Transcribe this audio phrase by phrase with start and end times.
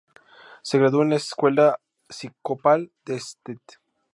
[0.63, 3.61] Se graduó en la Escuela Episcopal de St.